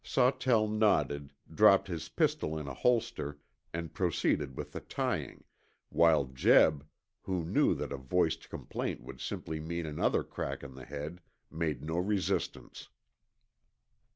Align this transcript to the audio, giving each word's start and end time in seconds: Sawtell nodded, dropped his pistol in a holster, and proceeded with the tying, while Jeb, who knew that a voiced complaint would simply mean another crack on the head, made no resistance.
Sawtell 0.03 0.67
nodded, 0.67 1.31
dropped 1.53 1.87
his 1.87 2.09
pistol 2.09 2.57
in 2.57 2.67
a 2.67 2.73
holster, 2.73 3.37
and 3.71 3.93
proceeded 3.93 4.57
with 4.57 4.71
the 4.71 4.79
tying, 4.79 5.43
while 5.89 6.25
Jeb, 6.25 6.87
who 7.21 7.45
knew 7.45 7.75
that 7.75 7.93
a 7.93 7.97
voiced 7.97 8.49
complaint 8.49 9.01
would 9.03 9.21
simply 9.21 9.59
mean 9.59 9.85
another 9.85 10.23
crack 10.23 10.63
on 10.63 10.73
the 10.73 10.85
head, 10.85 11.21
made 11.51 11.83
no 11.83 11.99
resistance. 11.99 12.89